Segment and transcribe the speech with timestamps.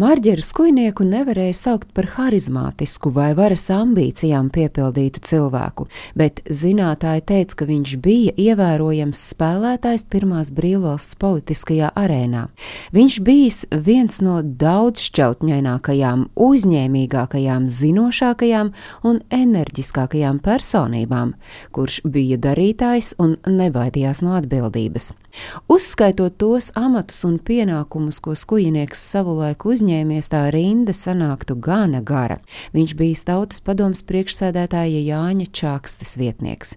[0.00, 5.84] Marģeru skujnieku nevarēja saukt par harizmātisku vai varas ambīcijām piepildītu cilvēku,
[6.16, 12.46] bet zinātāji teica, ka viņš bija ievērojams spēlētājs pirmās brīvvalsts politiskajā arēnā.
[12.96, 13.58] Viņš bijis
[13.90, 18.72] viens no daudzšķautņainākajām, uzņēmīgākajām, zinošākajām
[19.04, 21.36] un enerģiskākajām personībām,
[21.76, 25.12] kurš bija darītājs un nebaidījās no atbildības.
[25.70, 32.40] Uzskaitot tos amatus un pienākumus, ko skujnieks savulaik uzņēmies, tā rinda sanāktu gana gara.
[32.76, 36.76] Viņš bija tautas padomas priekšsēdētāja Jāņa Čakstes vietnieks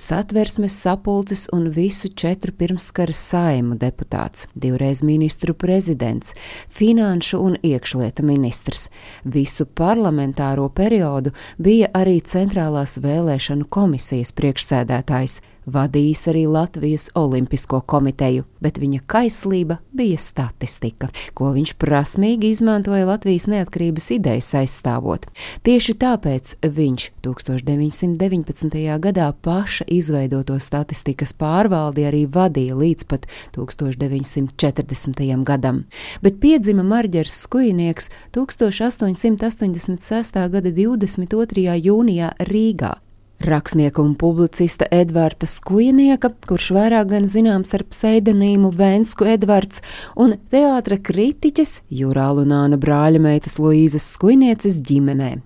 [0.00, 6.34] satversmes sapulces un visu četru pirmskara saimu deputāts, divreiz ministru prezidents,
[6.68, 8.88] finanšu un iekšlietu ministrs.
[9.24, 15.40] Visu parlamentāro periodu bija arī Centrālās vēlēšanu komisijas priekšsēdētājs
[15.72, 23.48] vadījis arī Latvijas Olimpisko komiteju, bet viņa kaislība bija statistika, ko viņš prasmīgi izmantoja Latvijas
[23.50, 25.26] neatkarības idejas aizstāvot.
[25.66, 28.78] Tieši tāpēc viņš 1919.
[29.06, 35.44] gadā paša izveidoto statistikas pārvaldi arī vadīja līdz pat 1940.
[35.44, 35.84] gadam,
[36.22, 40.40] bet piedzima Marģers Skujnieks 1886.
[40.54, 41.76] gada 22.
[41.84, 42.96] jūnijā Rīgā
[43.38, 49.78] Rakstnieka un publicista Edvarda Skujnieka, kurš vairāk gan zināms ar pseidonīmu Vēnsku Edvards,
[50.18, 55.36] un teātra kritiķes Jūrālu Nāna brāļa meitas Luīzes Skujnieces ģimenē.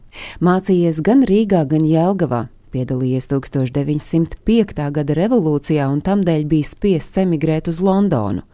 [0.40, 4.88] Mācījies gan Rīgā, gan Jelgavā, piedalījies 1905.
[4.96, 8.46] gada revolūcijā un tamdēļ bija spiests emigrēt uz Londonu.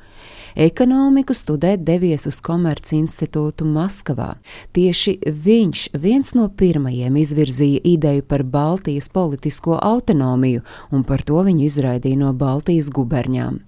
[0.59, 4.33] Ekonomiku studēt devies uz Komerci institūtu Maskavā.
[4.75, 5.14] Tieši
[5.45, 12.25] viņš viens no pirmajiem izvirzīja ideju par Baltijas politisko autonomiju, un par to viņu izraidīja
[12.25, 13.67] no Baltijas guberņām.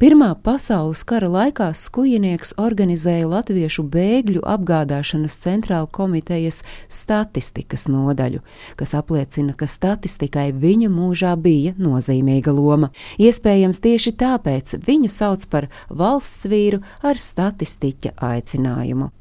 [0.00, 8.42] Pirmā pasaules kara laikā skujinieks organizēja latviešu bēgļu apgādāšanas centrāla komitejas statistikas nodaļu,
[8.76, 12.92] kas apliecina, ka statistikai viņa mūžā bija nozīmīga loma.
[13.18, 19.12] Iespējams, tieši tāpēc viņu sauc par valsts vīru ar statistiķa aicinājumu.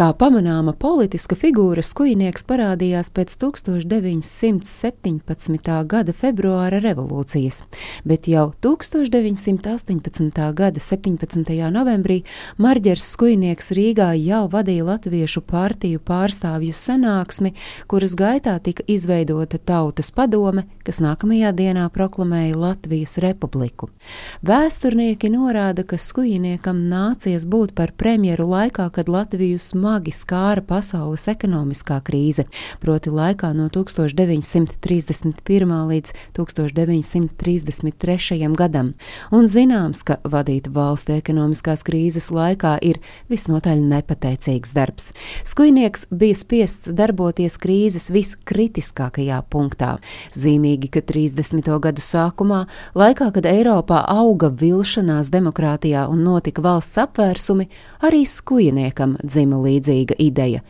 [0.00, 5.74] Kā pamanāma politiska figūra, skujnieks parādījās pēc 1917.
[5.92, 7.68] gada februāra revolūcijas,
[8.08, 10.40] bet jau 1918.
[10.56, 11.52] gada 17.
[11.74, 12.24] novembrī
[12.56, 17.52] Marģers Skujnieks Rīgā jau vadīja Latviešu partiju pārstāvju sanāksmi,
[17.84, 23.92] kuras gaitā tika izveidota Tautas padome, kas nākamajā dienā proklamēja Latvijas republiku.
[24.40, 31.96] Vēsturnieki norāda, ka Skujniekam nācies būt par premjeru laikā, kad Latvijas smagi skāra pasaules ekonomiskā
[32.06, 32.44] krīze,
[32.78, 35.72] proti laikā no 1931.
[35.90, 38.46] līdz 1933.
[38.54, 38.92] gadam,
[39.34, 43.02] un zināms, ka vadīt valsti ekonomiskās krīzes laikā ir
[43.32, 45.10] visnotaļ nepateicīgs darbs.
[45.42, 49.98] Skujnieks bija spiests darboties krīzes viskritiskākajā punktā.
[50.38, 51.66] Zīmīgi, ka 30.
[51.82, 57.66] gadu sākumā, laikā, kad Eiropā auga vilšanās demokrātijā un notika valsts apvērsumi,
[58.06, 60.60] arī skujniekam dzima līdzi līdzīga ideja.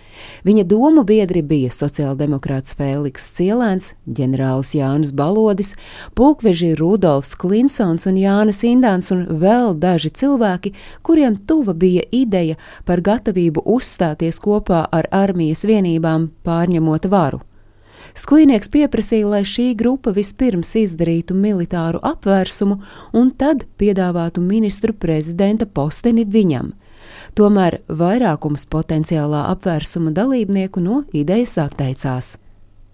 [0.46, 5.74] Viņa domu biedri bija sociāldemokrāts Fēliks Cielēns, ģenerālis Jānis Balodis,
[6.14, 13.02] pulkveži Rudolfs Klinsons un Jānis Indāns un vēl daži cilvēki, kuriem tuva bija ideja par
[13.02, 17.44] gatavību uzstāties kopā ar armijas vienībām pārņemot varu.
[18.14, 22.80] Skujnieks pieprasīja, lai šī grupa vispirms izdarītu militāru apvērsumu
[23.16, 26.72] un tad piedāvātu ministru prezidenta posteni viņam.
[27.38, 32.34] Tomēr vairākums potenciālā apvērsuma dalībnieku no idejas atteicās.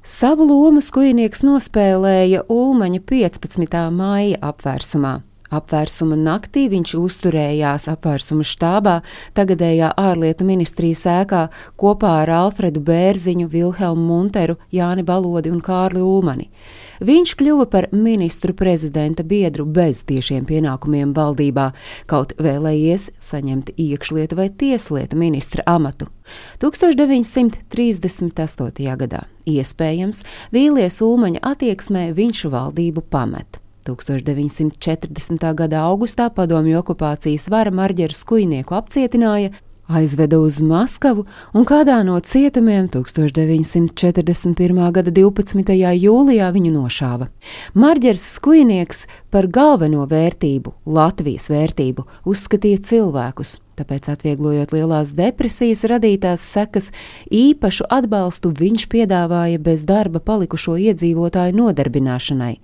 [0.06, 3.80] Savu lomu skujnieks nospēlēja Ulmaņa 15.
[3.91, 5.16] māja apvērsumā.
[5.54, 8.94] Apvērsuma naktī viņš uzturējās apvērsuma štābā,
[9.36, 11.42] tagadējā ārlietu ministrijas ēkā
[11.78, 16.46] kopā ar Alfredu Bērziņu, Vilhelmu Munteru, Jāni Balodi un Kārli Ulmani.
[17.06, 21.72] Viņš kļuva par ministru prezidenta biedru bez tiešiem pienākumiem valdībā,
[22.10, 26.06] kaut vēlējies saņemt iekšlietu vai tieslietu ministra amatu.
[26.62, 28.97] 1938.
[29.03, 30.24] gadā iespējams
[30.54, 33.66] vīlies Ulmaņa attieksmē viņš valdību pamet.
[33.86, 35.54] 1940.
[35.54, 39.53] gada augustā padomju okupācijas vara Marģeru Skujnieku apcietināja,
[39.86, 44.80] aizveda uz Maskavu un kādā no cietumiem 1941.
[44.92, 45.77] gada 12.
[46.06, 47.28] jūlijā viņu nošāva.
[47.74, 56.90] Marģers Skujnieks par galveno vērtību, Latvijas vērtību, uzskatīja cilvēkus, tāpēc atvieglojot lielās depresijas radītās sekas,
[57.32, 62.54] īpašu atbalstu viņš piedāvāja bez darba palikušo iedzīvotāju nodarbināšanai.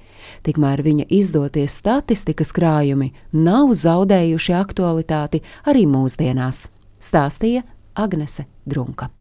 [0.47, 6.67] Tikmēr viņa izdotie statistikas krājumi nav zaudējuši aktualitāti arī mūsdienās
[7.03, 9.11] stāstīja Agnese Drunka.